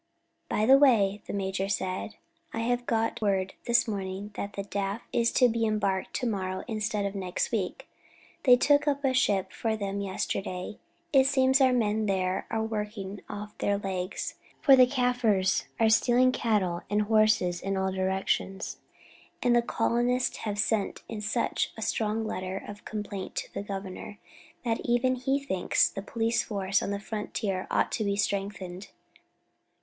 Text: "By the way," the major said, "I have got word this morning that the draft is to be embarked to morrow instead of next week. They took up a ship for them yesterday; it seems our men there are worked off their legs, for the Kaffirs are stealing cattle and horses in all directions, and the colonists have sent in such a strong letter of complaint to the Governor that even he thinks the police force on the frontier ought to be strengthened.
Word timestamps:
"By 0.49 0.65
the 0.65 0.79
way," 0.79 1.21
the 1.27 1.33
major 1.33 1.69
said, 1.69 2.15
"I 2.53 2.61
have 2.61 2.87
got 2.87 3.21
word 3.21 3.53
this 3.67 3.87
morning 3.87 4.31
that 4.33 4.53
the 4.53 4.63
draft 4.63 5.05
is 5.13 5.31
to 5.33 5.47
be 5.47 5.63
embarked 5.63 6.15
to 6.15 6.25
morrow 6.27 6.63
instead 6.67 7.05
of 7.05 7.13
next 7.13 7.51
week. 7.51 7.87
They 8.43 8.55
took 8.57 8.87
up 8.87 9.05
a 9.05 9.13
ship 9.13 9.51
for 9.51 9.77
them 9.77 10.01
yesterday; 10.01 10.79
it 11.13 11.27
seems 11.27 11.61
our 11.61 11.71
men 11.71 12.07
there 12.07 12.47
are 12.49 12.63
worked 12.63 12.97
off 13.29 13.55
their 13.59 13.77
legs, 13.77 14.33
for 14.59 14.75
the 14.75 14.87
Kaffirs 14.87 15.65
are 15.79 15.87
stealing 15.87 16.31
cattle 16.31 16.81
and 16.89 17.03
horses 17.03 17.61
in 17.61 17.77
all 17.77 17.91
directions, 17.91 18.77
and 19.43 19.55
the 19.55 19.61
colonists 19.61 20.37
have 20.37 20.57
sent 20.57 21.03
in 21.07 21.21
such 21.21 21.73
a 21.77 21.83
strong 21.83 22.25
letter 22.25 22.57
of 22.67 22.85
complaint 22.85 23.35
to 23.35 23.53
the 23.53 23.61
Governor 23.61 24.17
that 24.65 24.79
even 24.79 25.13
he 25.13 25.39
thinks 25.39 25.87
the 25.87 26.01
police 26.01 26.41
force 26.41 26.81
on 26.81 26.89
the 26.89 26.99
frontier 26.99 27.67
ought 27.69 27.91
to 27.91 28.03
be 28.03 28.15
strengthened. 28.15 28.87